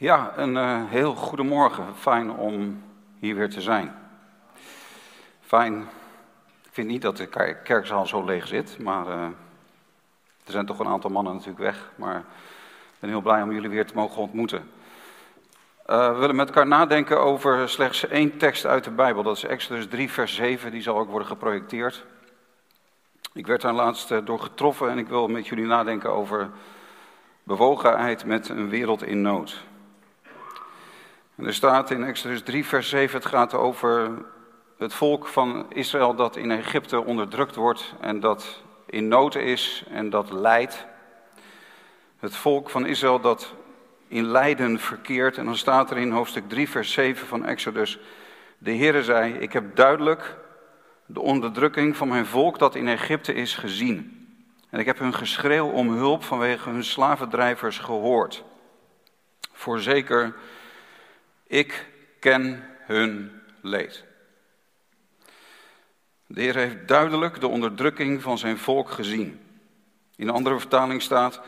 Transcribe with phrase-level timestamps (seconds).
[0.00, 1.96] Ja, een uh, heel goedemorgen.
[1.96, 2.82] Fijn om
[3.18, 3.94] hier weer te zijn.
[5.40, 5.80] Fijn.
[6.62, 9.22] Ik vind niet dat de kerkzaal zo leeg zit, maar uh,
[10.44, 11.90] er zijn toch een aantal mannen natuurlijk weg.
[11.94, 14.70] Maar ik ben heel blij om jullie weer te mogen ontmoeten.
[15.86, 19.22] Uh, we willen met elkaar nadenken over slechts één tekst uit de Bijbel.
[19.22, 20.70] Dat is Exodus 3, vers 7.
[20.70, 22.04] Die zal ook worden geprojecteerd.
[23.32, 26.50] Ik werd daar laatst door getroffen en ik wil met jullie nadenken over
[27.42, 29.66] bewogenheid met een wereld in nood.
[31.38, 34.10] En er staat in Exodus 3, vers 7, het gaat over
[34.78, 40.10] het volk van Israël dat in Egypte onderdrukt wordt en dat in nood is en
[40.10, 40.86] dat lijdt.
[42.18, 43.54] Het volk van Israël dat
[44.08, 45.38] in lijden verkeert.
[45.38, 47.98] En dan staat er in hoofdstuk 3, vers 7 van Exodus,
[48.58, 50.36] de Heere zei, ik heb duidelijk
[51.06, 54.26] de onderdrukking van mijn volk dat in Egypte is gezien.
[54.70, 58.44] En ik heb hun geschreeuw om hulp vanwege hun slavendrijvers gehoord.
[59.52, 60.34] Voorzeker,
[61.48, 61.86] ik
[62.18, 64.04] ken hun leed.
[66.26, 69.40] De Heer heeft duidelijk de onderdrukking van zijn volk gezien.
[70.16, 71.40] In een andere vertaling staat: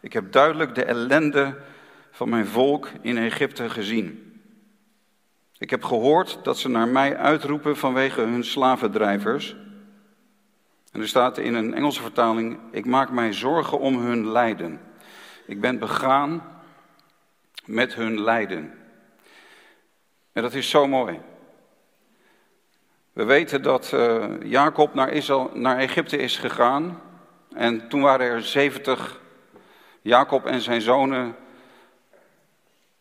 [0.00, 1.56] Ik heb duidelijk de ellende
[2.10, 4.40] van mijn volk in Egypte gezien.
[5.58, 9.56] Ik heb gehoord dat ze naar mij uitroepen vanwege hun slavendrijvers.
[10.92, 14.80] En er staat in een Engelse vertaling: Ik maak mij zorgen om hun lijden.
[15.46, 16.42] Ik ben begaan
[17.64, 18.72] met hun lijden.
[20.38, 21.20] En dat is zo mooi.
[23.12, 27.02] We weten dat uh, Jacob naar, Israël, naar Egypte is gegaan.
[27.54, 29.20] En toen waren er 70,
[30.00, 31.36] Jacob en zijn zonen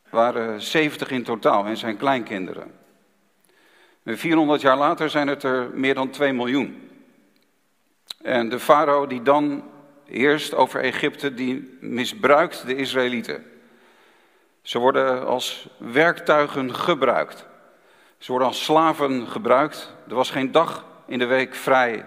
[0.09, 2.71] waren 70 in totaal en zijn kleinkinderen.
[4.03, 6.89] En 400 jaar later zijn het er meer dan 2 miljoen.
[8.21, 9.63] En de farao die dan
[10.07, 13.56] eerst over Egypte, die misbruikt de Israëlieten.
[14.67, 17.45] Ze worden als werktuigen gebruikt.
[18.17, 19.93] Ze worden als slaven gebruikt.
[20.07, 22.05] Er was geen dag in de week vrij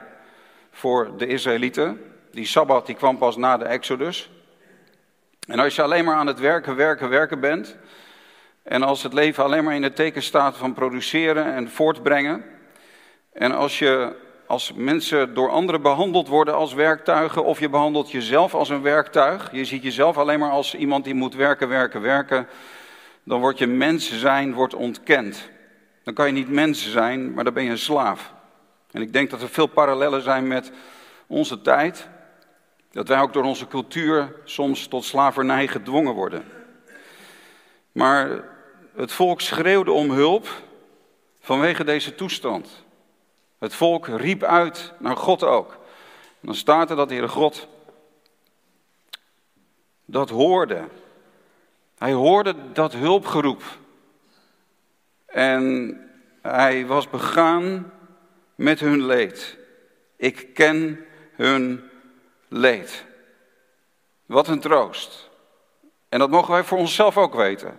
[0.71, 2.15] voor de Israëlieten.
[2.31, 4.31] Die Sabbat die kwam pas na de Exodus.
[5.47, 7.77] En als je alleen maar aan het werken, werken, werken bent.
[8.63, 12.45] En als het leven alleen maar in het teken staat van produceren en voortbrengen.
[13.33, 14.17] En als je
[14.51, 19.53] als mensen door anderen behandeld worden als werktuigen, of je behandelt jezelf als een werktuig,
[19.53, 22.49] je ziet jezelf alleen maar als iemand die moet werken, werken, werken,
[23.25, 25.51] dan wordt je mens zijn wordt ontkend.
[26.03, 28.33] Dan kan je niet mens zijn, maar dan ben je een slaaf.
[28.91, 30.73] En ik denk dat er veel parallellen zijn met
[31.27, 32.09] onze tijd,
[32.91, 36.45] dat wij ook door onze cultuur soms tot slavernij gedwongen worden.
[37.93, 38.45] Maar
[38.97, 40.49] het volk schreeuwde om hulp
[41.41, 42.89] vanwege deze toestand.
[43.61, 45.79] Het volk riep uit naar God ook.
[46.41, 47.69] Dan staat er dat de Heere God
[50.05, 50.89] dat hoorde.
[51.99, 53.63] Hij hoorde dat hulpgeroep.
[55.27, 55.97] En
[56.43, 57.93] hij was begaan
[58.55, 59.59] met hun leed.
[60.17, 61.05] Ik ken
[61.35, 61.91] hun
[62.49, 63.05] leed.
[64.27, 65.31] Wat een troost.
[66.09, 67.79] En dat mogen wij voor onszelf ook weten.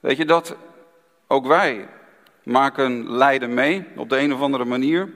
[0.00, 0.56] Weet je dat
[1.26, 1.88] ook wij
[2.42, 5.12] maken lijden mee op de een of andere manier.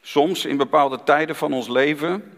[0.00, 2.32] Soms in bepaalde tijden van ons leven.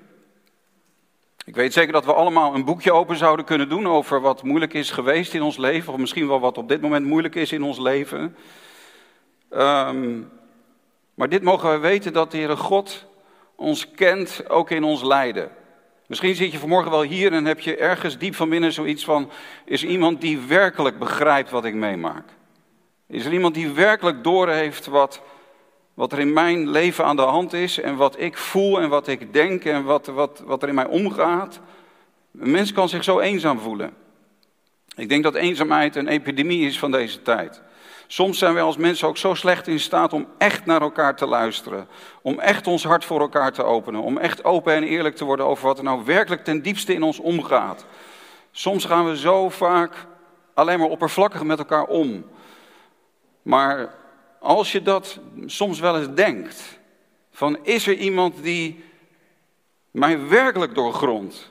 [1.44, 4.74] Ik weet zeker dat we allemaal een boekje open zouden kunnen doen over wat moeilijk
[4.74, 5.92] is geweest in ons leven.
[5.92, 8.36] Of misschien wel wat op dit moment moeilijk is in ons leven.
[9.50, 10.30] Um,
[11.14, 13.06] maar dit mogen we weten dat de Heere God
[13.54, 15.50] ons kent, ook in ons lijden.
[16.06, 19.30] Misschien zit je vanmorgen wel hier en heb je ergens diep van binnen zoiets van:
[19.64, 22.35] is iemand die werkelijk begrijpt wat ik meemaak?
[23.08, 25.20] Is er iemand die werkelijk doorheeft wat,
[25.94, 29.06] wat er in mijn leven aan de hand is en wat ik voel en wat
[29.06, 31.60] ik denk en wat, wat, wat er in mij omgaat?
[32.38, 33.94] Een mens kan zich zo eenzaam voelen.
[34.96, 37.62] Ik denk dat eenzaamheid een epidemie is van deze tijd.
[38.06, 41.26] Soms zijn wij als mensen ook zo slecht in staat om echt naar elkaar te
[41.26, 41.88] luisteren.
[42.22, 44.00] Om echt ons hart voor elkaar te openen.
[44.00, 47.02] Om echt open en eerlijk te worden over wat er nou werkelijk ten diepste in
[47.02, 47.84] ons omgaat.
[48.50, 50.06] Soms gaan we zo vaak
[50.54, 52.24] alleen maar oppervlakkig met elkaar om.
[53.46, 53.94] Maar
[54.38, 56.78] als je dat soms wel eens denkt,
[57.30, 58.84] van is er iemand die
[59.90, 61.50] mij werkelijk doorgrondt,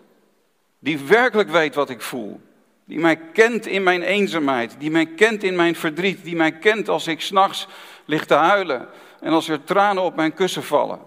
[0.80, 2.42] die werkelijk weet wat ik voel,
[2.86, 6.90] die mij kent in mijn eenzaamheid, die mij kent in mijn verdriet, die mij kent
[6.90, 7.68] als ik s'nachts
[8.06, 8.88] lig te huilen
[9.20, 11.00] en als er tranen op mijn kussen vallen.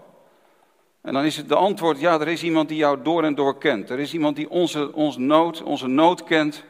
[1.01, 3.57] En dan is het de antwoord, ja, er is iemand die jou door en door
[3.57, 3.89] kent.
[3.89, 6.63] Er is iemand die onze, onze nood, onze nood kent,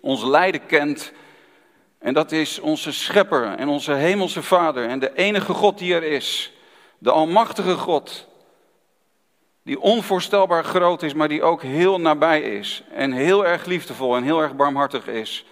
[0.00, 1.12] ons lijden kent
[2.06, 6.02] en dat is onze schepper en onze hemelse vader en de enige God die er
[6.02, 6.52] is.
[6.98, 8.26] De almachtige God.
[9.62, 12.82] die onvoorstelbaar groot is, maar die ook heel nabij is.
[12.90, 15.46] En heel erg liefdevol en heel erg barmhartig is.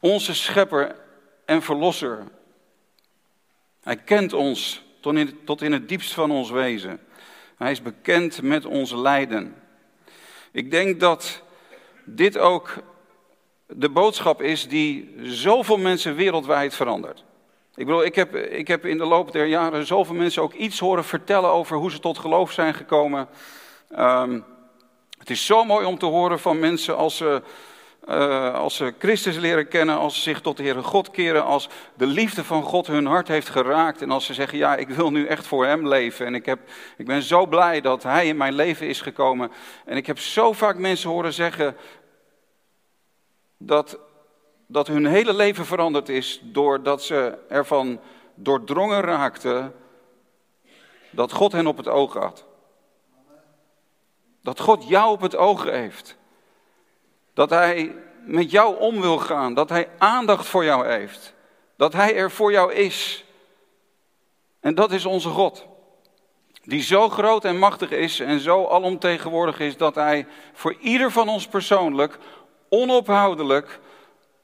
[0.00, 0.96] Onze schepper
[1.44, 2.26] en verlosser.
[3.82, 7.00] Hij kent ons tot in, tot in het diepst van ons wezen.
[7.56, 9.54] Hij is bekend met ons lijden.
[10.52, 11.42] Ik denk dat
[12.04, 12.82] dit ook
[13.72, 17.24] de boodschap is die zoveel mensen wereldwijd verandert.
[17.74, 20.78] Ik bedoel, ik heb, ik heb in de loop der jaren zoveel mensen ook iets
[20.78, 23.28] horen vertellen over hoe ze tot geloof zijn gekomen.
[23.98, 24.44] Um,
[25.18, 27.42] het is zo mooi om te horen van mensen als ze,
[28.08, 31.68] uh, als ze Christus leren kennen, als ze zich tot de Heere God keren, als
[31.94, 34.02] de liefde van God hun hart heeft geraakt.
[34.02, 36.26] En als ze zeggen, ja, ik wil nu echt voor Hem leven.
[36.26, 36.58] En ik, heb,
[36.96, 39.50] ik ben zo blij dat Hij in mijn leven is gekomen.
[39.84, 41.76] En ik heb zo vaak mensen horen zeggen
[43.62, 43.98] dat
[44.66, 48.00] dat hun hele leven veranderd is doordat ze ervan
[48.34, 49.74] doordrongen raakten
[51.10, 52.44] dat God hen op het oog had.
[54.42, 56.16] Dat God jou op het oog heeft.
[57.34, 59.54] Dat Hij met jou om wil gaan.
[59.54, 61.34] Dat Hij aandacht voor jou heeft.
[61.76, 63.24] Dat Hij er voor jou is.
[64.60, 65.66] En dat is onze God.
[66.64, 71.28] Die zo groot en machtig is en zo alomtegenwoordig is dat Hij voor ieder van
[71.28, 72.18] ons persoonlijk
[72.70, 73.80] onophoudelijk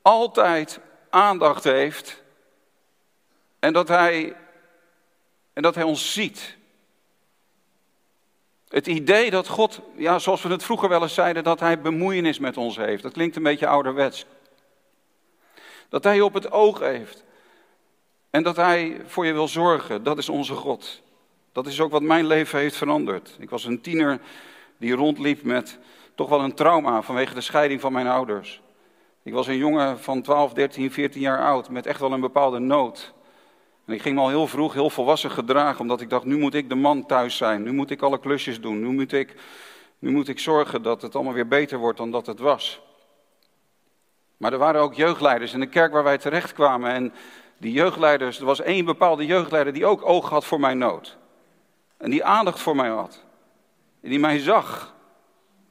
[0.02, 0.80] altijd
[1.10, 2.22] aandacht heeft
[3.58, 4.36] en dat hij,
[5.52, 6.56] en dat hij ons ziet.
[8.68, 12.38] Het idee dat God, ja, zoals we het vroeger wel eens zeiden, dat hij bemoeienis
[12.38, 13.02] met ons heeft.
[13.02, 14.24] Dat klinkt een beetje ouderwets.
[15.88, 17.24] Dat hij op het oog heeft.
[18.30, 20.02] En dat hij voor je wil zorgen.
[20.02, 21.02] Dat is onze God.
[21.52, 23.36] Dat is ook wat mijn leven heeft veranderd.
[23.38, 24.20] Ik was een tiener
[24.76, 25.78] die rondliep met
[26.16, 28.62] toch wel een trauma vanwege de scheiding van mijn ouders.
[29.22, 32.58] Ik was een jongen van 12, 13, 14 jaar oud met echt wel een bepaalde
[32.58, 33.12] nood.
[33.84, 36.54] En ik ging me al heel vroeg heel volwassen gedragen, omdat ik dacht, nu moet
[36.54, 37.62] ik de man thuis zijn.
[37.62, 38.80] Nu moet ik alle klusjes doen.
[38.80, 39.34] Nu moet ik,
[39.98, 42.80] nu moet ik zorgen dat het allemaal weer beter wordt dan dat het was.
[44.36, 46.92] Maar er waren ook jeugdleiders in de kerk waar wij terecht kwamen.
[46.92, 47.12] En
[47.58, 51.16] die jeugdleiders, er was één bepaalde jeugdleider die ook oog had voor mijn nood.
[51.96, 53.24] En die aandacht voor mij had.
[54.02, 54.94] En die mij zag.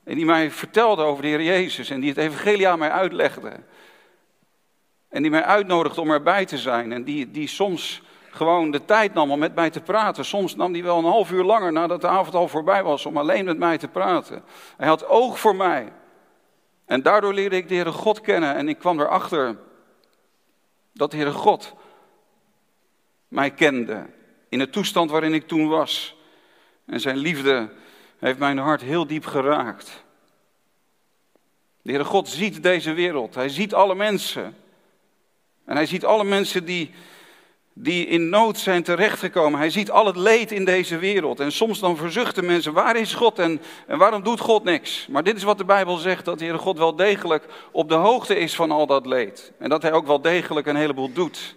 [0.06, 3.52] En die mij vertelde over de Heer Jezus en die het evangelie aan mij uitlegde.
[5.10, 6.92] En die mij uitnodigde om erbij te zijn.
[6.92, 10.26] En die, die soms gewoon de tijd nam om met mij te praten.
[10.26, 13.18] Soms nam hij wel een half uur langer nadat de avond al voorbij was om
[13.18, 14.44] alleen met mij te praten.
[14.78, 15.94] Hij had oog voor mij.
[16.86, 19.58] En daardoor leerde ik de Heere God kennen en ik kwam erachter
[20.94, 21.74] dat de Heere God
[23.28, 24.06] mij kende.
[24.50, 26.16] In de toestand waarin ik toen was.
[26.86, 27.70] En zijn liefde
[28.20, 30.04] heeft mijn hart heel diep geraakt.
[31.82, 33.36] De Heere God ziet deze wereld.
[33.36, 34.56] Hij ziet alle mensen.
[35.66, 36.92] En hij ziet alle mensen die,
[37.74, 39.60] die in nood zijn terechtgekomen.
[39.60, 41.40] Hij ziet al het leed in deze wereld.
[41.40, 45.08] En soms dan verzuchten mensen, waar is God en, en waarom doet God niks?
[45.08, 47.96] Maar dit is wat de Bijbel zegt, dat de Heere God wel degelijk op de
[47.96, 49.52] hoogte is van al dat leed.
[49.58, 51.56] En dat hij ook wel degelijk een heleboel doet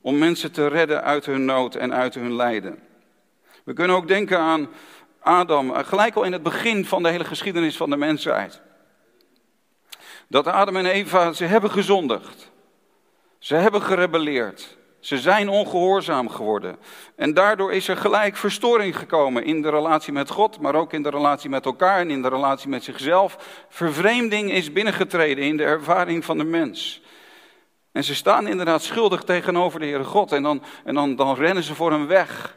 [0.00, 2.78] om mensen te redden uit hun nood en uit hun lijden.
[3.64, 4.68] We kunnen ook denken aan
[5.24, 8.60] Adam, eh, gelijk al in het begin van de hele geschiedenis van de mensheid.
[10.28, 12.50] Dat Adam en Eva, ze hebben gezondigd.
[13.38, 14.76] Ze hebben gerebelleerd.
[15.00, 16.76] Ze zijn ongehoorzaam geworden.
[17.16, 21.02] En daardoor is er gelijk verstoring gekomen in de relatie met God, maar ook in
[21.02, 23.64] de relatie met elkaar en in de relatie met zichzelf.
[23.68, 27.02] Vervreemding is binnengetreden in de ervaring van de mens.
[27.92, 31.62] En ze staan inderdaad schuldig tegenover de Heere God en dan, en dan, dan rennen
[31.62, 32.56] ze voor hem weg.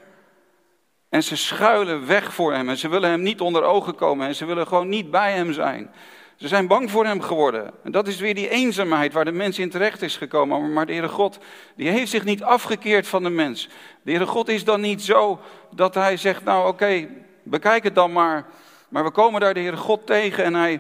[1.10, 4.36] En ze schuilen weg voor hem en ze willen hem niet onder ogen komen en
[4.36, 5.92] ze willen gewoon niet bij hem zijn.
[6.36, 7.72] Ze zijn bang voor hem geworden.
[7.84, 10.74] En dat is weer die eenzaamheid waar de mens in terecht is gekomen.
[10.74, 11.40] Maar de Heere God,
[11.76, 13.70] die heeft zich niet afgekeerd van de mens.
[14.02, 15.40] De Heere God is dan niet zo
[15.76, 17.08] dat hij zegt, nou oké,
[17.44, 18.46] bekijk het dan maar.
[18.90, 20.80] Maar we komen daar de Heere God tegen en hij,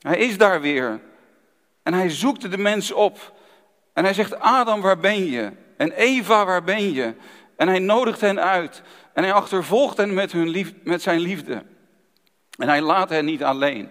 [0.00, 1.00] hij is daar weer.
[1.82, 3.34] En hij zoekt de mens op.
[3.92, 5.50] En hij zegt, Adam, waar ben je?
[5.76, 7.14] En Eva, waar ben je?
[7.56, 8.82] En hij nodigt hen uit.
[9.12, 11.62] En hij achtervolgt hen met, hun lief, met zijn liefde.
[12.58, 13.88] En hij laat hen niet alleen.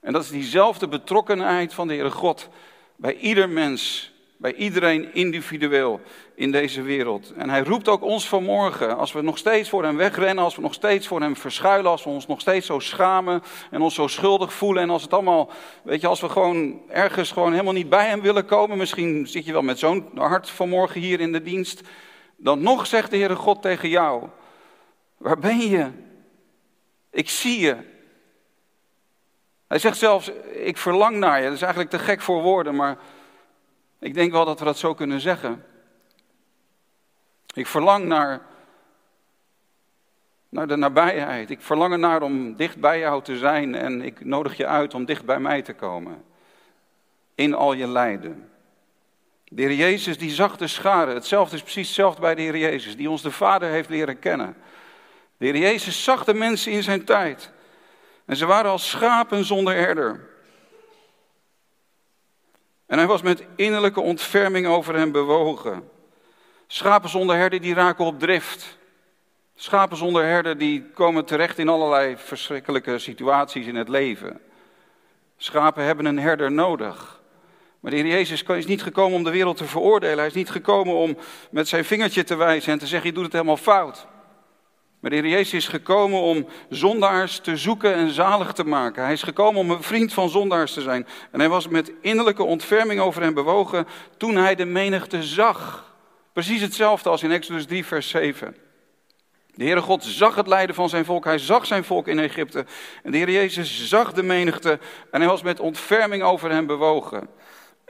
[0.00, 2.48] En dat is diezelfde betrokkenheid van de Heere God
[2.96, 6.00] bij ieder mens, bij iedereen individueel
[6.34, 7.32] in deze wereld.
[7.36, 10.62] En hij roept ook ons vanmorgen, als we nog steeds voor hem wegrennen, als we
[10.62, 14.06] nog steeds voor hem verschuilen, als we ons nog steeds zo schamen en ons zo
[14.06, 15.50] schuldig voelen en als het allemaal,
[15.82, 19.44] weet je, als we gewoon ergens gewoon helemaal niet bij hem willen komen, misschien zit
[19.44, 21.80] je wel met zo'n hart vanmorgen hier in de dienst,
[22.42, 24.28] dan nog zegt de Heere God tegen jou,
[25.16, 25.90] waar ben je?
[27.10, 27.76] Ik zie je,
[29.72, 31.44] hij zegt zelfs, ik verlang naar je.
[31.44, 32.98] Dat is eigenlijk te gek voor woorden, maar
[33.98, 35.64] ik denk wel dat we dat zo kunnen zeggen.
[37.54, 38.42] Ik verlang naar,
[40.48, 41.50] naar de nabijheid.
[41.50, 45.04] Ik verlang ernaar om dicht bij jou te zijn en ik nodig je uit om
[45.04, 46.24] dicht bij mij te komen.
[47.34, 48.50] In al je lijden.
[49.54, 51.14] De Heer Jezus die zag de scharen.
[51.14, 54.56] Hetzelfde is precies hetzelfde bij de Heer Jezus, die ons de Vader heeft leren kennen.
[55.36, 57.50] De Heer Jezus zag de mensen in zijn tijd.
[58.24, 60.28] En ze waren als schapen zonder herder.
[62.86, 65.90] En hij was met innerlijke ontferming over hen bewogen.
[66.66, 68.78] Schapen zonder herder die raken op drift.
[69.54, 74.40] Schapen zonder herder die komen terecht in allerlei verschrikkelijke situaties in het leven.
[75.36, 77.21] Schapen hebben een herder nodig.
[77.82, 80.18] Maar de Heer Jezus is niet gekomen om de wereld te veroordelen.
[80.18, 81.16] Hij is niet gekomen om
[81.50, 84.06] met zijn vingertje te wijzen en te zeggen: Je doet het helemaal fout.
[85.00, 89.02] Maar de Heer Jezus is gekomen om zondaars te zoeken en zalig te maken.
[89.02, 91.06] Hij is gekomen om een vriend van zondaars te zijn.
[91.30, 93.86] En hij was met innerlijke ontferming over hen bewogen
[94.16, 95.94] toen hij de menigte zag.
[96.32, 98.56] Precies hetzelfde als in Exodus 3, vers 7.
[99.54, 101.24] De Heere God zag het lijden van zijn volk.
[101.24, 102.64] Hij zag zijn volk in Egypte.
[103.02, 104.78] En de Heer Jezus zag de menigte
[105.10, 107.28] en hij was met ontferming over hen bewogen.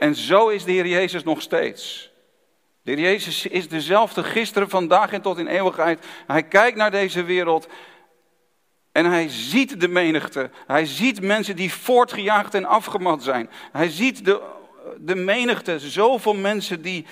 [0.03, 2.11] En zo is de Heer Jezus nog steeds.
[2.81, 6.05] De Heer Jezus is dezelfde gisteren, vandaag en tot in eeuwigheid.
[6.27, 7.67] Hij kijkt naar deze wereld
[8.91, 10.49] en hij ziet de menigte.
[10.67, 13.49] Hij ziet mensen die voortgejaagd en afgemat zijn.
[13.71, 14.41] Hij ziet de,
[14.99, 17.05] de menigte, zoveel mensen die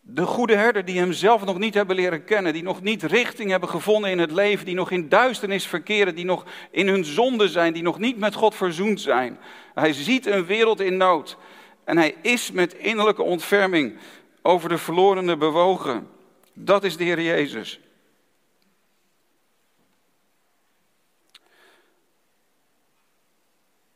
[0.00, 3.50] de goede herder, die hem zelf nog niet hebben leren kennen, die nog niet richting
[3.50, 7.48] hebben gevonden in het leven, die nog in duisternis verkeren, die nog in hun zonde
[7.48, 9.38] zijn, die nog niet met God verzoend zijn.
[9.74, 11.36] Hij ziet een wereld in nood
[11.88, 13.98] en hij is met innerlijke ontferming
[14.42, 16.10] over de verlorenen bewogen.
[16.52, 17.80] Dat is de Heer Jezus.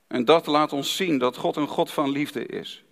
[0.06, 2.84] En dat laat ons zien dat God een God van liefde is.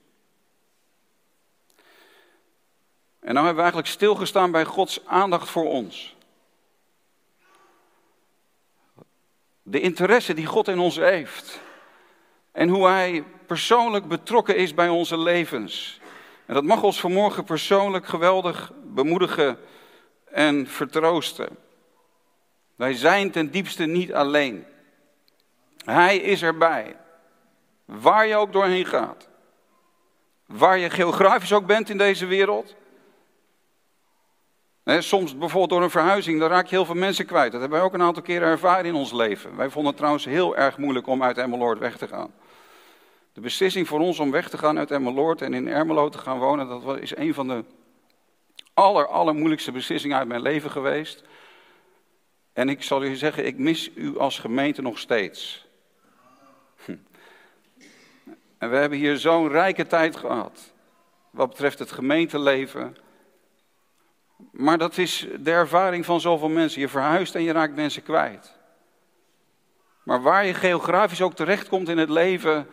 [3.21, 6.17] En nou hebben we eigenlijk stilgestaan bij Gods aandacht voor ons.
[9.63, 11.61] De interesse die God in ons heeft.
[12.53, 16.01] En hoe Hij persoonlijk betrokken is bij onze levens.
[16.47, 19.59] En dat mag ons vanmorgen persoonlijk geweldig bemoedigen
[20.25, 21.49] en vertroosten.
[22.77, 24.65] Wij zijn ten diepste niet alleen.
[25.85, 26.97] Hij is erbij.
[27.85, 29.29] Waar je ook doorheen gaat.
[30.47, 32.75] Waar je geografisch ook bent in deze wereld.
[34.85, 37.53] soms bijvoorbeeld door een verhuizing, dan raak je heel veel mensen kwijt.
[37.53, 39.57] Dat hebben wij ook een aantal keren ervaren in ons leven.
[39.57, 42.40] Wij vonden het trouwens heel erg moeilijk om uit Emmeloord weg te gaan.
[43.33, 46.39] De beslissing voor ons om weg te gaan uit Emmeloord en in Ermelo te gaan
[46.39, 47.65] wonen, dat is een van de
[48.75, 51.23] aller, allermoeilijkste beslissingen uit mijn leven geweest.
[52.53, 55.67] En ik zal u zeggen, ik mis u als gemeente nog steeds.
[56.85, 56.97] Hm.
[58.59, 60.73] En we hebben hier zo'n rijke tijd gehad,
[61.31, 62.97] wat betreft het gemeenteleven.
[64.51, 66.81] Maar dat is de ervaring van zoveel mensen.
[66.81, 68.59] Je verhuist en je raakt mensen kwijt.
[70.03, 72.67] Maar waar je geografisch ook terechtkomt in het leven,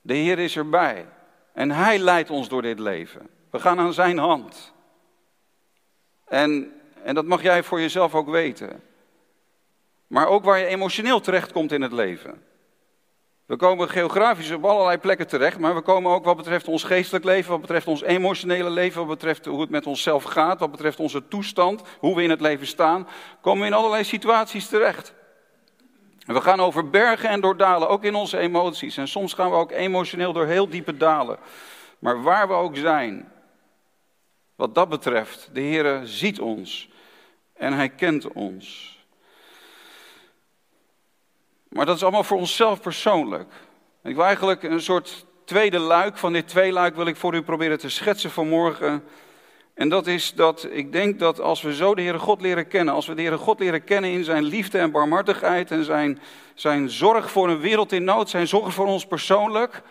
[0.00, 1.06] de Heer is erbij.
[1.52, 3.28] En Hij leidt ons door dit leven.
[3.50, 4.72] We gaan aan Zijn hand.
[6.24, 8.82] En, en dat mag jij voor jezelf ook weten.
[10.06, 12.42] Maar ook waar je emotioneel terechtkomt in het leven.
[13.46, 17.24] We komen geografisch op allerlei plekken terecht, maar we komen ook wat betreft ons geestelijk
[17.24, 21.00] leven, wat betreft ons emotionele leven, wat betreft hoe het met onszelf gaat, wat betreft
[21.00, 23.08] onze toestand, hoe we in het leven staan,
[23.40, 25.14] komen we in allerlei situaties terecht.
[26.26, 28.96] We gaan over bergen en door dalen, ook in onze emoties.
[28.96, 31.38] En soms gaan we ook emotioneel door heel diepe dalen.
[31.98, 33.32] Maar waar we ook zijn,
[34.54, 36.90] wat dat betreft, de Heer ziet ons
[37.52, 38.98] en Hij kent ons.
[41.68, 43.52] Maar dat is allemaal voor onszelf persoonlijk.
[44.02, 47.78] Ik wil eigenlijk een soort tweede luik van dit tweeluik wil ik voor u proberen
[47.78, 49.04] te schetsen vanmorgen.
[49.80, 52.94] En dat is dat ik denk dat als we zo de Heere God leren kennen,
[52.94, 56.20] als we de Heere God leren kennen in zijn liefde en barmhartigheid en zijn,
[56.54, 59.82] zijn zorg voor een wereld in nood, zijn zorg voor ons persoonlijk,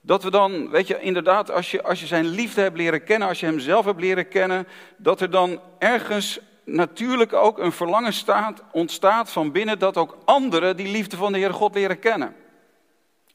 [0.00, 3.28] dat we dan, weet je, inderdaad, als je, als je zijn liefde hebt leren kennen,
[3.28, 8.12] als je hem zelf hebt leren kennen, dat er dan ergens natuurlijk ook een verlangen
[8.12, 12.34] staat, ontstaat van binnen dat ook anderen die liefde van de Heere God leren kennen.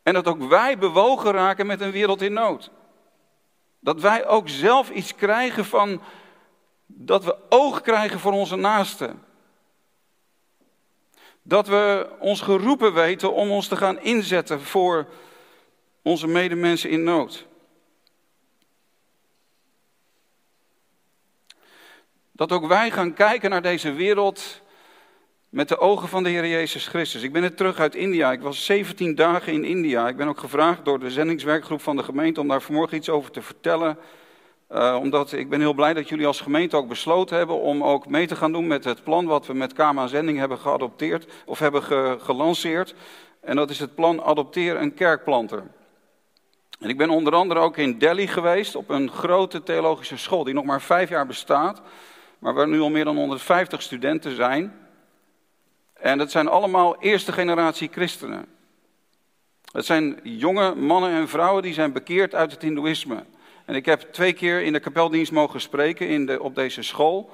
[0.03, 2.71] En dat ook wij bewogen raken met een wereld in nood.
[3.85, 6.01] Dat wij ook zelf iets krijgen van,
[6.85, 9.23] dat we oog krijgen voor onze naasten.
[11.41, 15.07] Dat we ons geroepen weten om ons te gaan inzetten voor
[16.01, 17.47] onze medemensen in nood.
[22.31, 24.61] Dat ook wij gaan kijken naar deze wereld
[25.55, 27.21] met de ogen van de Heer Jezus Christus.
[27.21, 28.31] Ik ben net terug uit India.
[28.31, 30.07] Ik was 17 dagen in India.
[30.07, 33.31] Ik ben ook gevraagd door de zendingswerkgroep van de gemeente om daar vanmorgen iets over
[33.31, 33.97] te vertellen.
[34.71, 38.07] Uh, omdat ik ben heel blij dat jullie als gemeente ook besloten hebben om ook
[38.07, 41.59] mee te gaan doen met het plan wat we met KMA Zending hebben geadopteerd of
[41.59, 42.95] hebben ge gelanceerd.
[43.41, 45.63] En dat is het plan Adopteer een kerkplanter.
[46.79, 50.53] En ik ben onder andere ook in Delhi geweest op een grote theologische school die
[50.53, 51.81] nog maar vijf jaar bestaat,
[52.39, 54.84] maar waar nu al meer dan 150 studenten zijn.
[56.05, 58.45] En dat zijn allemaal eerste generatie christenen.
[59.71, 63.23] Het zijn jonge mannen en vrouwen die zijn bekeerd uit het Hindoeïsme.
[63.65, 67.29] En ik heb twee keer in de kapeldienst mogen spreken in de, op deze school.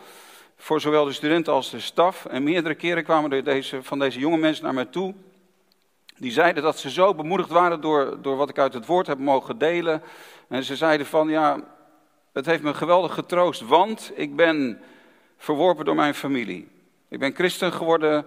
[0.57, 2.25] Voor zowel de studenten als de staf.
[2.25, 5.13] En meerdere keren kwamen er deze, van deze jonge mensen naar mij toe.
[6.17, 9.17] Die zeiden dat ze zo bemoedigd waren door, door wat ik uit het woord heb
[9.17, 10.01] mogen delen.
[10.47, 11.63] En ze zeiden van ja,
[12.33, 14.81] het heeft me geweldig getroost, want ik ben
[15.37, 16.69] verworpen door mijn familie.
[17.11, 18.25] Ik ben christen geworden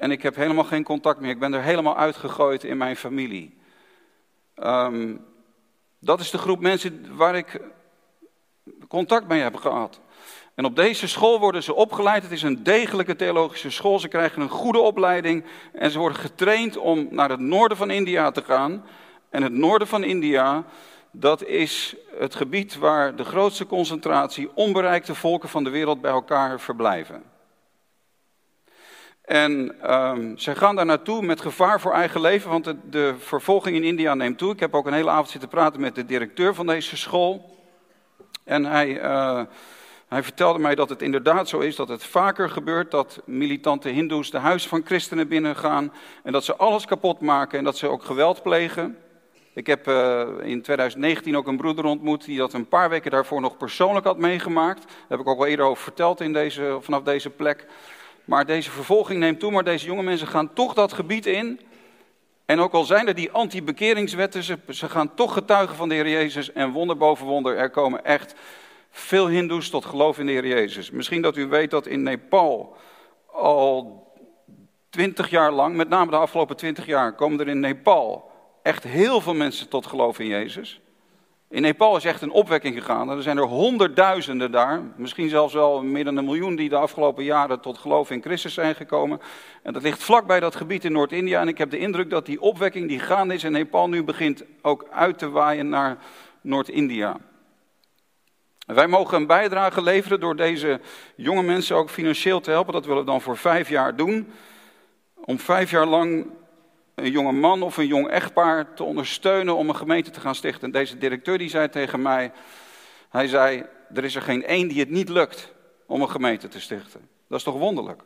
[0.00, 1.30] en ik heb helemaal geen contact meer.
[1.30, 3.58] Ik ben er helemaal uitgegooid in mijn familie.
[4.62, 5.24] Um,
[5.98, 7.60] dat is de groep mensen waar ik
[8.88, 10.00] contact mee heb gehad.
[10.54, 12.22] En op deze school worden ze opgeleid.
[12.22, 13.98] Het is een degelijke theologische school.
[13.98, 15.44] Ze krijgen een goede opleiding.
[15.72, 18.84] En ze worden getraind om naar het noorden van India te gaan.
[19.30, 20.64] En het noorden van India,
[21.10, 26.60] dat is het gebied waar de grootste concentratie onbereikte volken van de wereld bij elkaar
[26.60, 27.29] verblijven.
[29.30, 33.76] En um, zij gaan daar naartoe met gevaar voor eigen leven, want de, de, vervolging
[33.76, 34.52] in India neemt toe.
[34.52, 37.58] Ik heb ook een hele avond zitten praten met de directeur van deze school.
[38.44, 39.42] En hij, uh,
[40.08, 44.30] hij vertelde mij dat het inderdaad zo is dat het vaker gebeurt dat militante hindoes
[44.30, 45.92] de huis van christenen binnengaan.
[46.22, 48.96] En dat ze alles kapot maken en dat ze ook geweld plegen.
[49.54, 53.40] Ik heb uh, in 2019 ook een broeder ontmoet die dat een paar weken daarvoor
[53.40, 54.82] nog persoonlijk had meegemaakt.
[54.82, 57.66] Daar heb ik ook al eerder over verteld in deze, vanaf deze plek.
[58.24, 61.60] Maar deze vervolging neemt toe, maar deze jonge mensen gaan toch dat gebied in.
[62.44, 66.08] En ook al zijn er die anti-bekeringswetten, ze, ze gaan toch getuigen van de Heer
[66.08, 66.52] Jezus.
[66.52, 68.34] En wonder boven wonder, er komen echt
[68.90, 70.90] veel hindoes tot geloof in de Heer Jezus.
[70.90, 72.76] Misschien dat u weet dat in Nepal
[73.26, 74.08] al
[74.90, 78.30] twintig jaar lang, met name de afgelopen twintig jaar, komen er in Nepal
[78.62, 80.80] echt heel veel mensen tot geloof in Jezus.
[81.50, 83.08] In Nepal is echt een opwekking gegaan.
[83.08, 87.24] Er zijn er honderdduizenden daar, misschien zelfs wel meer dan een miljoen die de afgelopen
[87.24, 89.20] jaren tot geloof in Christus zijn gekomen.
[89.62, 91.40] En dat ligt vlakbij dat gebied in Noord-India.
[91.40, 94.44] En ik heb de indruk dat die opwekking die gaande is in Nepal nu begint
[94.62, 95.98] ook uit te waaien naar
[96.40, 97.16] Noord-India.
[98.66, 100.80] Wij mogen een bijdrage leveren door deze
[101.16, 102.72] jonge mensen ook financieel te helpen.
[102.72, 104.32] Dat willen we dan voor vijf jaar doen.
[105.14, 106.26] Om vijf jaar lang
[107.04, 110.62] een jonge man of een jong echtpaar te ondersteunen om een gemeente te gaan stichten.
[110.62, 112.32] En deze directeur die zei tegen mij,
[113.08, 115.52] hij zei, er is er geen één die het niet lukt
[115.86, 117.08] om een gemeente te stichten.
[117.28, 118.02] Dat is toch wonderlijk?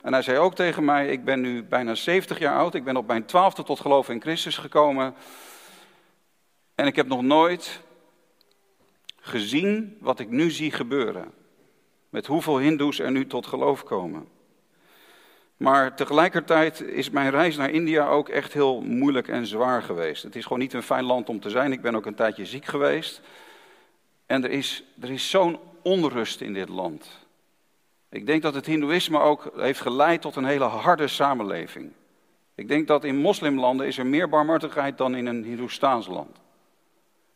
[0.00, 2.96] En hij zei ook tegen mij, ik ben nu bijna 70 jaar oud, ik ben
[2.96, 5.14] op mijn twaalfde tot geloof in Christus gekomen.
[6.74, 7.80] En ik heb nog nooit
[9.20, 11.32] gezien wat ik nu zie gebeuren.
[12.08, 14.28] Met hoeveel hindoes er nu tot geloof komen.
[15.60, 20.22] Maar tegelijkertijd is mijn reis naar India ook echt heel moeilijk en zwaar geweest.
[20.22, 21.72] Het is gewoon niet een fijn land om te zijn.
[21.72, 23.20] Ik ben ook een tijdje ziek geweest.
[24.26, 27.08] En er is, er is zo'n onrust in dit land.
[28.08, 31.92] Ik denk dat het Hindoeïsme ook heeft geleid tot een hele harde samenleving.
[32.54, 36.40] Ik denk dat in moslimlanden is er meer barmhartigheid dan in een Hindoestaans land.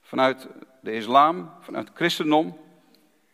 [0.02, 0.48] Vanuit
[0.80, 2.56] de islam, vanuit het christendom,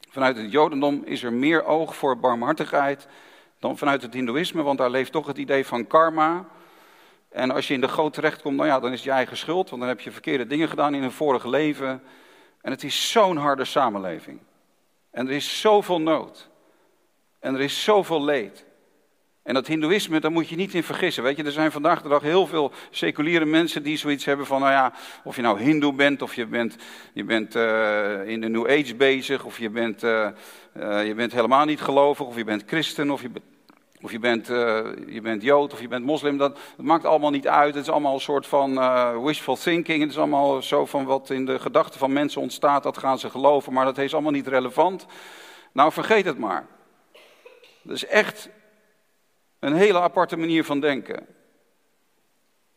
[0.09, 3.09] vanuit het jodendom is er meer oog voor barmhartigheid
[3.61, 6.49] dan vanuit het Hindoeïsme, want daar leeft toch het idee van karma.
[7.29, 9.69] En als je in de goot terechtkomt, nou ja, dan is het je eigen schuld,
[9.71, 12.03] want dan heb je verkeerde dingen gedaan in een vorige leven.
[12.61, 14.41] En het is zo'n harde samenleving.
[15.11, 16.49] En er is zoveel nood.
[17.39, 18.65] En er is zoveel leed.
[19.51, 21.23] En dat hindoeïsme, daar moet je niet in vergissen.
[21.23, 24.61] Weet je, er zijn vandaag de dag heel veel seculiere mensen die zoiets hebben van,
[24.61, 24.93] nou ja,
[25.25, 26.77] of je nou hindoe bent, of je bent,
[27.13, 30.29] je bent uh, in de New Age bezig, of je bent, uh,
[30.77, 33.31] uh, je bent helemaal niet gelovig, of je bent christen, of je,
[34.01, 34.47] of je, bent,
[35.07, 36.37] je bent jood, of je bent moslim.
[36.37, 37.75] Dat, dat, maakt allemaal niet uit.
[37.75, 38.75] Het is allemaal een soort van
[39.25, 40.01] wishful thinking.
[40.01, 43.31] Het is allemaal zo van wat in de gedachten van mensen ontstaat, dat gaan ze
[43.31, 45.07] geloven, maar dat is allemaal niet relevant.
[45.73, 46.67] Nou, vergeet het maar.
[47.83, 48.49] Dat is echt
[49.61, 51.27] een hele aparte manier van denken.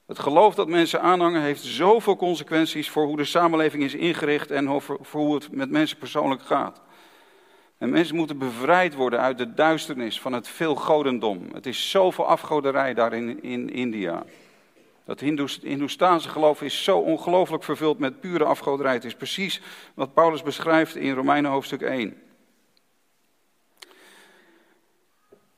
[0.06, 4.82] Het geloof dat mensen aanhangen heeft zoveel consequenties voor hoe de samenleving is ingericht en
[4.82, 6.82] voor, hoe het met mensen persoonlijk gaat.
[7.78, 11.48] En mensen moeten bevrijd worden uit de duisternis van het veelgodendom.
[11.54, 14.24] Het is zoveel afgoderij daar in, in India.
[15.06, 15.20] Dat
[15.62, 18.94] Hindoestaanse geloof is zo ongelooflijk vervuld met pure afgoderij.
[18.94, 19.62] Het is precies
[19.94, 22.22] wat Paulus beschrijft in Romeinen hoofdstuk 1.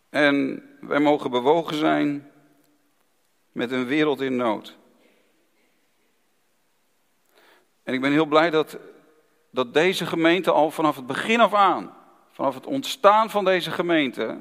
[0.10, 2.32] En wij mogen bewogen zijn
[3.52, 4.78] met een wereld in nood.
[7.84, 8.78] En ik ben heel blij dat
[9.56, 11.94] dat deze gemeente al vanaf het begin af aan,
[12.32, 14.38] vanaf het ontstaan van deze gemeente,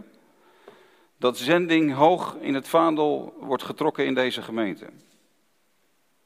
[1.16, 4.86] dat zending hoog in het vaandel wordt getrokken in deze gemeente.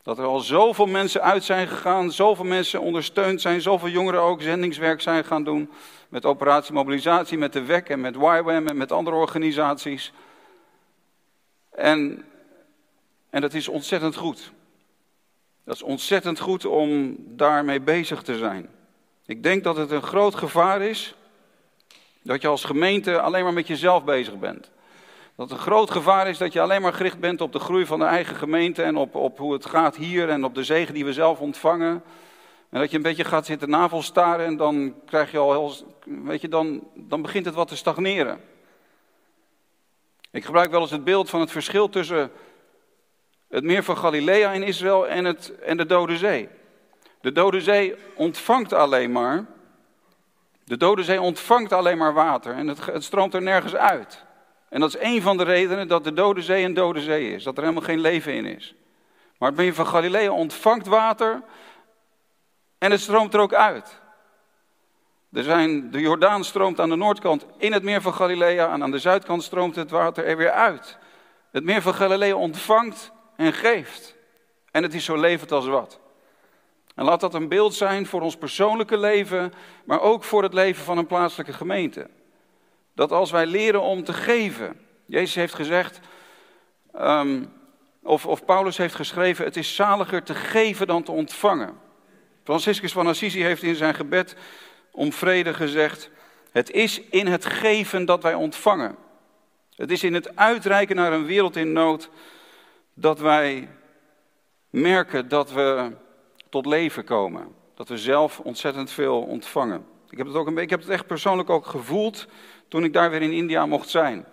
[0.08, 4.42] Dat er al zoveel mensen uit zijn gegaan, zoveel mensen ondersteund zijn, zoveel jongeren ook
[4.42, 5.70] zendingswerk zijn gaan doen.
[6.08, 10.12] Met operatie mobilisatie, met de WEC en met YWAM en met andere organisaties.
[11.70, 12.24] En,
[13.30, 14.52] en dat is ontzettend goed.
[15.64, 18.68] Dat is ontzettend goed om daarmee bezig te zijn.
[19.26, 21.14] Ik denk dat het een groot gevaar is
[22.22, 24.70] dat je als gemeente alleen maar met jezelf bezig bent.
[25.38, 27.98] Dat een groot gevaar is dat je alleen maar gericht bent op de groei van
[27.98, 31.04] de eigen gemeente en op, op hoe het gaat hier en op de zegen die
[31.04, 32.02] we zelf ontvangen.
[32.70, 35.72] En dat je een beetje gaat zitten navelstaren en dan krijg je al heel,
[36.04, 38.40] weet je, dan, dan begint het wat te stagneren.
[40.30, 42.30] Ik gebruik wel eens het beeld van het verschil tussen
[43.48, 46.48] het meer van Galilea in Israël en, het, en de Dode Zee.
[47.20, 49.46] De Dode Zee ontvangt alleen maar,
[50.64, 54.26] de Dode Zee ontvangt alleen maar water en het, het stroomt er nergens uit.
[54.68, 57.42] En dat is een van de redenen dat de Dode Zee een Dode Zee is,
[57.42, 58.74] dat er helemaal geen leven in is.
[59.38, 61.42] Maar het meer van Galilea ontvangt water
[62.78, 64.00] en het stroomt er ook uit.
[65.32, 68.90] Er zijn, de Jordaan stroomt aan de noordkant in het meer van Galilea en aan
[68.90, 70.98] de zuidkant stroomt het water er weer uit.
[71.50, 74.16] Het meer van Galilea ontvangt en geeft.
[74.70, 76.00] En het is zo levend als wat.
[76.94, 79.52] En laat dat een beeld zijn voor ons persoonlijke leven,
[79.84, 82.10] maar ook voor het leven van een plaatselijke gemeente.
[82.98, 86.00] Dat als wij leren om te geven, Jezus heeft gezegd,
[86.92, 87.44] ehm,
[88.02, 91.78] of, of Paulus heeft geschreven, het is zaliger te geven dan te ontvangen.
[92.44, 94.36] Franciscus van Assisi heeft in zijn gebed
[94.90, 96.10] om vrede gezegd,
[96.50, 98.96] het is in het geven dat wij ontvangen.
[99.74, 102.10] Het is in het uitreiken naar een wereld in nood
[102.94, 103.68] dat wij
[104.70, 105.92] merken dat we
[106.48, 107.54] tot leven komen.
[107.74, 109.96] Dat we zelf ontzettend veel ontvangen.
[110.10, 112.26] Ik heb het, ook een, ik heb het echt persoonlijk ook gevoeld
[112.68, 114.26] toen ik daar weer in India mocht zijn.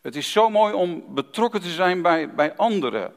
[0.00, 3.14] Het is zo mooi om betrokken te zijn bij, bij anderen.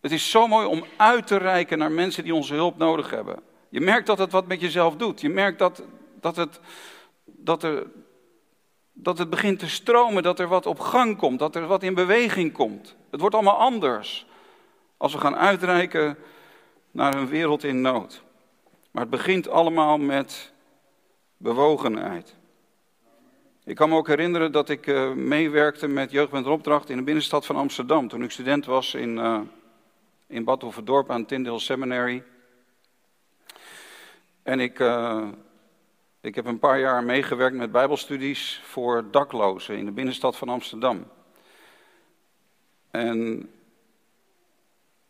[0.00, 3.42] Het is zo mooi om uit te reiken naar mensen die onze hulp nodig hebben.
[3.68, 5.20] Je merkt dat het wat met jezelf doet.
[5.20, 5.82] Je merkt dat,
[6.20, 6.60] dat, het,
[7.24, 7.86] dat, er,
[8.92, 11.94] dat het begint te stromen, dat er wat op gang komt, dat er wat in
[11.94, 12.96] beweging komt.
[13.10, 14.26] Het wordt allemaal anders
[14.96, 16.18] als we gaan uitreiken
[16.90, 18.24] naar een wereld in nood.
[18.96, 20.52] Maar het begint allemaal met
[21.36, 22.36] bewogenheid.
[23.64, 27.02] Ik kan me ook herinneren dat ik uh, meewerkte met Jeugd met Opdracht in de
[27.02, 28.08] binnenstad van Amsterdam.
[28.08, 29.40] Toen ik student was in, uh,
[30.26, 30.64] in Bad
[31.06, 32.22] aan Tyndale Seminary.
[34.42, 35.28] En ik, uh,
[36.20, 41.06] ik heb een paar jaar meegewerkt met bijbelstudies voor daklozen in de binnenstad van Amsterdam.
[42.90, 43.50] En,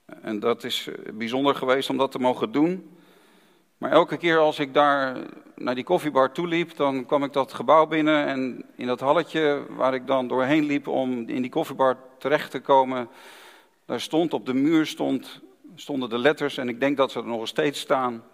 [0.07, 2.96] en dat is bijzonder geweest om dat te mogen doen.
[3.79, 5.17] Maar elke keer als ik daar
[5.55, 9.67] naar die koffiebar toe liep, dan kwam ik dat gebouw binnen en in dat halletje
[9.69, 13.09] waar ik dan doorheen liep om in die koffiebar terecht te komen,
[13.85, 15.41] daar stond op de muur stond,
[15.75, 18.25] stonden de letters en ik denk dat ze er nog steeds staan.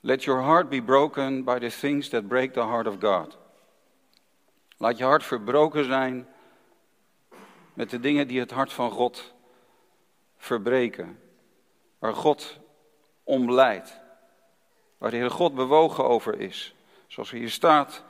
[0.00, 3.38] Let your heart be broken by the things that break the heart of God.
[4.76, 6.28] Laat je hart verbroken zijn
[7.74, 9.34] met de dingen die het hart van God
[10.36, 11.20] verbreken.
[11.98, 12.58] Waar God
[13.24, 14.00] om leidt.
[14.98, 16.74] Waar de Heer God bewogen over is.
[17.06, 18.04] Zoals hier staat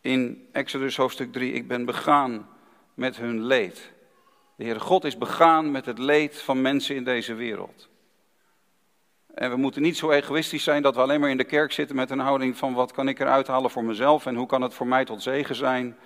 [0.00, 1.52] in Exodus hoofdstuk 3.
[1.52, 2.48] Ik ben begaan
[2.94, 3.92] met hun leed.
[4.56, 7.88] De Heer God is begaan met het leed van mensen in deze wereld.
[9.34, 11.96] En we moeten niet zo egoïstisch zijn dat we alleen maar in de kerk zitten
[11.96, 14.74] met een houding van wat kan ik eruit halen voor mezelf en hoe kan het
[14.74, 15.96] voor mij tot zegen zijn.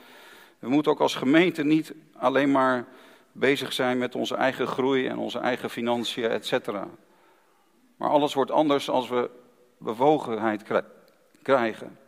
[0.58, 2.86] We moeten ook als gemeente niet alleen maar
[3.32, 6.88] bezig zijn met onze eigen groei en onze eigen financiën, et cetera.
[7.96, 9.30] Maar alles wordt anders als we
[9.84, 10.62] bewogenheid
[11.42, 11.98] krijgen.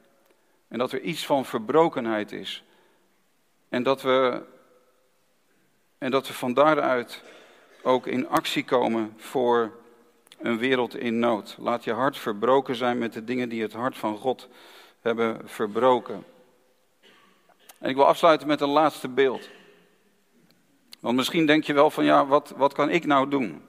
[0.68, 2.64] En dat er iets van verbrokenheid is.
[3.68, 4.42] En dat we,
[5.98, 7.22] en dat we van daaruit
[7.82, 9.72] ook in actie komen voor
[10.38, 11.56] een wereld in nood.
[11.58, 14.48] Laat je hart verbroken zijn met de dingen die het hart van God
[15.00, 16.24] hebben verbroken.
[17.78, 19.48] En ik wil afsluiten met een laatste beeld.
[21.00, 23.65] Want misschien denk je wel van ja, wat, wat kan ik nou doen?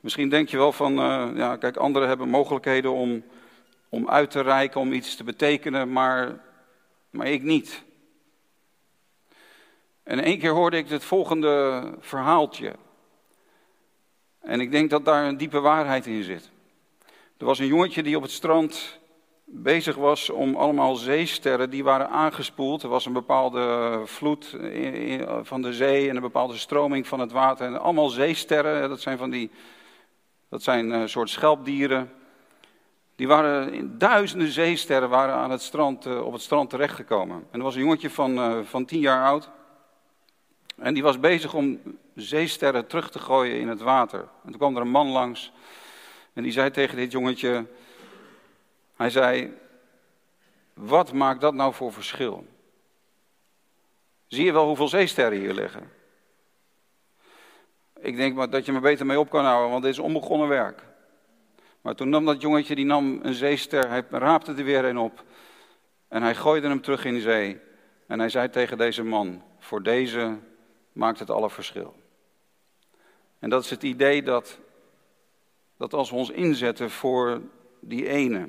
[0.00, 3.24] Misschien denk je wel van, uh, ja, kijk, anderen hebben mogelijkheden om,
[3.88, 6.40] om uit te reiken, om iets te betekenen, maar,
[7.10, 7.82] maar ik niet.
[10.02, 12.74] En één keer hoorde ik het volgende verhaaltje.
[14.40, 16.50] En ik denk dat daar een diepe waarheid in zit.
[17.36, 18.98] Er was een jongetje die op het strand
[19.44, 22.82] bezig was om allemaal zeesterren die waren aangespoeld.
[22.82, 24.56] Er was een bepaalde vloed
[25.42, 27.66] van de zee en een bepaalde stroming van het water.
[27.66, 29.50] En allemaal zeesterren, dat zijn van die
[30.48, 32.12] Dat zijn een soort schelpdieren.
[33.16, 37.36] Die waren in duizenden zeesterren waren aan het strand, op het strand terechtgekomen.
[37.50, 39.50] En er was een jongetje van, van tien jaar oud.
[40.76, 41.80] En die was bezig om
[42.14, 44.20] zeesterren terug te gooien in het water.
[44.20, 45.52] En toen kwam er een man langs.
[46.32, 47.66] En die zei tegen dit jongetje:
[48.96, 49.52] Hij zei:
[50.74, 52.46] Wat maakt dat nou voor verschil?
[54.26, 55.97] Zie je wel hoeveel zeesterren hier liggen?
[58.00, 60.48] Ik denk maar dat je me beter mee op kan houden, want dit is onbegonnen
[60.48, 60.82] werk.
[61.80, 65.24] Maar toen nam dat jongetje, die nam een zeester, hij raapte er weer een op.
[66.08, 67.58] En hij gooide hem terug in de zee.
[68.06, 70.38] En hij zei tegen deze man, voor deze
[70.92, 71.94] maakt het alle verschil.
[73.38, 74.58] En dat is het idee dat,
[75.76, 77.40] dat als we ons inzetten voor
[77.80, 78.48] die ene.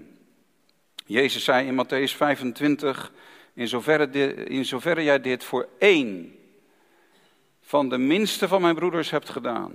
[1.06, 3.12] Jezus zei in Matthäus 25,
[3.54, 6.39] in zoverre, in zoverre jij dit voor één
[7.70, 9.74] van de minste van mijn broeders hebt gedaan.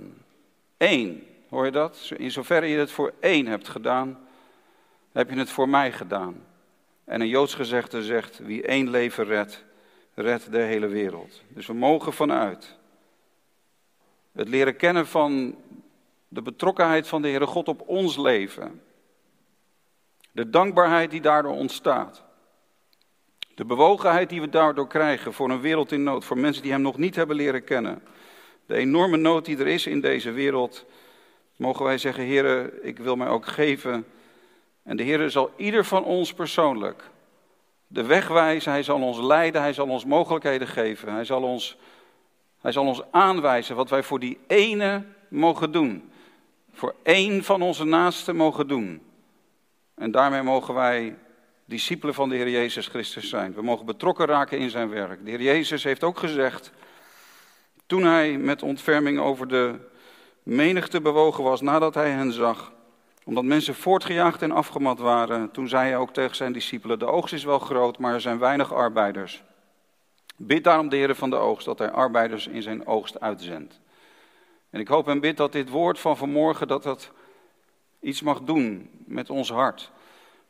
[0.77, 2.11] Eén, hoor je dat?
[2.17, 4.19] In zoverre je het voor één hebt gedaan,
[5.11, 6.45] heb je het voor mij gedaan.
[7.03, 9.63] En een Joods gezegde zegt, wie één leven redt,
[10.13, 11.41] redt de hele wereld.
[11.47, 12.77] Dus we mogen vanuit
[14.31, 15.55] het leren kennen van
[16.27, 18.81] de betrokkenheid van de Heere God op ons leven.
[20.31, 22.23] De dankbaarheid die daardoor ontstaat.
[23.55, 26.81] De bewogenheid die we daardoor krijgen voor een wereld in nood, voor mensen die Hem
[26.81, 28.03] nog niet hebben leren kennen.
[28.65, 30.85] De enorme nood die er is in deze wereld,
[31.55, 34.05] mogen wij zeggen, Heer, ik wil mij ook geven.
[34.83, 37.03] En de Heer zal ieder van ons persoonlijk
[37.87, 41.77] de weg wijzen, Hij zal ons leiden, Hij zal ons mogelijkheden geven, Hij zal ons,
[42.61, 46.11] hij zal ons aanwijzen wat wij voor die ene mogen doen.
[46.73, 49.01] Voor één van onze naasten mogen doen.
[49.93, 51.15] En daarmee mogen wij
[51.65, 53.53] discipelen van de Heer Jezus Christus zijn.
[53.53, 55.25] We mogen betrokken raken in zijn werk.
[55.25, 56.71] De Heer Jezus heeft ook gezegd,
[57.85, 59.75] toen hij met ontferming over de
[60.43, 62.73] menigte bewogen was, nadat hij hen zag,
[63.23, 67.33] omdat mensen voortgejaagd en afgemat waren, toen zei hij ook tegen zijn discipelen, de oogst
[67.33, 69.43] is wel groot, maar er zijn weinig arbeiders.
[70.37, 73.79] Bid daarom de Heer van de oogst dat hij arbeiders in zijn oogst uitzendt.
[74.69, 77.11] En ik hoop en bid dat dit woord van vanmorgen, dat dat
[77.99, 79.91] iets mag doen met ons hart.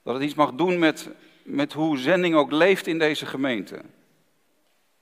[0.05, 1.09] Dat het iets mag doen met,
[1.43, 3.81] met hoe zending ook leeft in deze gemeente.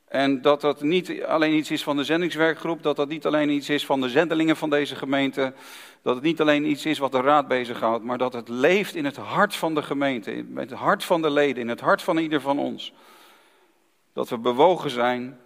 [0.07, 3.69] En dat dat niet alleen iets is van de zendingswerkgroep, dat dat niet alleen iets
[3.69, 5.53] is van de zendelingen van deze gemeente,
[6.01, 9.05] dat het niet alleen iets is wat de raad bezighoudt, maar dat het leeft in
[9.05, 12.17] het hart van de gemeente, in het hart van de leden, in het hart van
[12.17, 12.93] ieder van ons.
[14.13, 15.39] Dat we bewogen zijn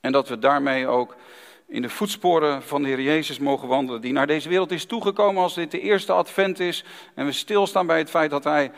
[0.00, 1.16] en dat we daarmee ook
[1.70, 5.42] in de voetsporen van de Heer Jezus mogen wandelen, die naar deze wereld is toegekomen
[5.42, 8.70] als dit de eerste advent is en we stilstaan bij het feit dat Hij,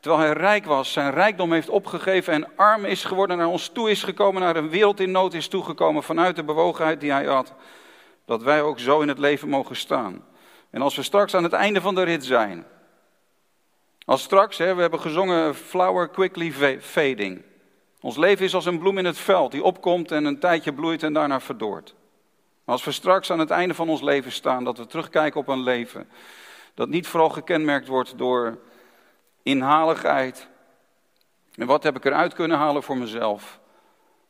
[0.00, 3.90] terwijl Hij rijk was, zijn rijkdom heeft opgegeven en arm is geworden, naar ons toe
[3.90, 7.54] is gekomen, naar een wereld in nood is toegekomen vanuit de bewogenheid die Hij had,
[8.24, 10.24] dat wij ook zo in het leven mogen staan.
[10.70, 12.66] En als we straks aan het einde van de rit zijn,
[14.04, 17.42] als straks, hè, we hebben gezongen flower quickly fading.
[18.00, 21.02] Ons leven is als een bloem in het veld die opkomt en een tijdje bloeit
[21.02, 21.94] en daarna verdort.
[22.66, 25.48] Maar als we straks aan het einde van ons leven staan, dat we terugkijken op
[25.48, 26.08] een leven
[26.76, 28.58] dat niet vooral gekenmerkt wordt door
[29.42, 30.48] inhaligheid.
[31.54, 33.60] En wat heb ik eruit kunnen halen voor mezelf?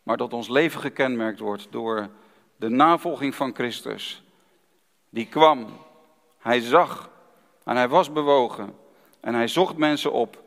[0.02, 2.08] Maar dat ons leven gekenmerkt wordt door
[2.56, 4.22] de navolging van Christus.
[5.08, 5.66] Die kwam,
[6.38, 7.10] hij zag
[7.64, 8.76] en hij was bewogen
[9.20, 10.42] en hij zocht mensen op.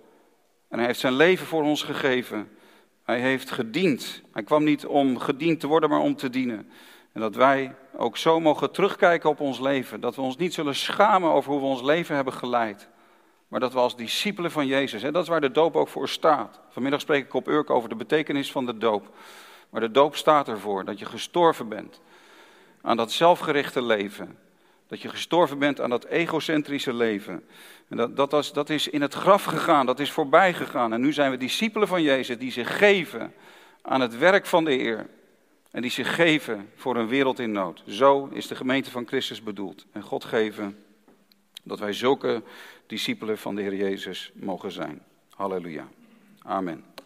[0.67, 2.57] En hij heeft zijn leven voor ons gegeven.
[3.03, 4.21] Hij heeft gediend.
[4.31, 6.71] Hij kwam niet om gediend te worden, maar om te dienen.
[7.13, 10.01] En dat wij ook zo mogen terugkijken op ons leven.
[10.01, 12.89] Dat we ons niet zullen schamen over hoe we ons leven hebben geleid.
[13.47, 16.09] Maar dat we als discipelen van Jezus, en dat is waar de doop ook voor
[16.09, 16.59] staat.
[16.69, 19.15] Vanmiddag spreek ik op Urk over de betekenis van de doop.
[19.69, 22.01] Maar de doop staat ervoor dat je gestorven bent
[22.81, 24.37] aan dat zelfgerichte leven.
[24.87, 27.43] Dat je gestorven bent aan dat egocentrische leven.
[27.87, 30.93] En dat, dat, was, dat is in het graf gegaan, dat is voorbij gegaan.
[30.93, 33.33] En nu zijn we discipelen van Jezus die zich geven
[33.81, 35.09] aan het werk van de Heer.
[35.71, 37.83] En die zich geven voor een wereld in nood.
[37.87, 39.85] Zo is de gemeente van Christus bedoeld.
[39.91, 40.83] En God geven
[41.63, 42.43] dat wij zulke
[42.87, 45.01] discipelen van de Heer Jezus mogen zijn.
[45.29, 45.87] Halleluja.
[46.41, 46.83] Amen.